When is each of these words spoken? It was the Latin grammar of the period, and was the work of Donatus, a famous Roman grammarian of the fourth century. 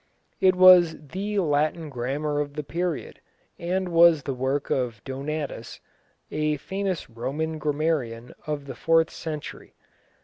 It 0.39 0.55
was 0.55 0.99
the 1.09 1.37
Latin 1.37 1.87
grammar 1.89 2.39
of 2.39 2.55
the 2.55 2.63
period, 2.63 3.21
and 3.59 3.89
was 3.89 4.23
the 4.23 4.33
work 4.33 4.71
of 4.71 5.03
Donatus, 5.03 5.79
a 6.31 6.57
famous 6.57 7.07
Roman 7.07 7.59
grammarian 7.59 8.33
of 8.47 8.65
the 8.65 8.73
fourth 8.73 9.11
century. 9.11 9.75